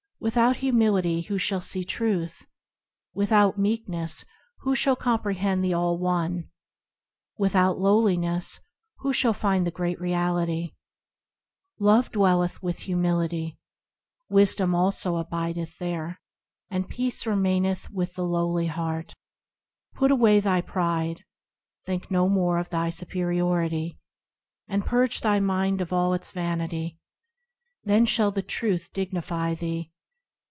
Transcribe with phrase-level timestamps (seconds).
[0.23, 2.45] Without Humility who shall see Truth?
[3.15, 4.23] Without Meekness
[4.59, 6.51] who shall comprehend the All One?
[7.39, 8.59] Without Lowliness
[8.97, 10.73] who shall find the Great Reality?
[11.79, 13.57] Love dwelleth with Humility,
[14.29, 16.21] Wisdom also abideth there;
[16.69, 19.15] And peace remaineth with the lowly heart.
[19.95, 21.23] Put away thy Pride,
[21.83, 23.97] Think no more of thy superiority,
[24.67, 26.99] And purge thy mind of all its vanity;
[27.83, 29.87] Then shall the Truth dignify thee.